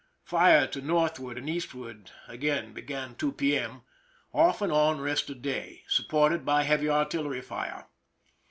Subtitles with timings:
[0.25, 3.55] Fire to northward and eastward again about 2 p.
[3.55, 3.83] m.;
[4.33, 5.83] off and on rest of day.
[5.87, 7.85] Supported by heavy artillery fire.